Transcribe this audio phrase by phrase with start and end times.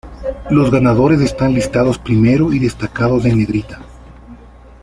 [0.49, 3.81] Los ganadores están listados primero y destacados en negrita.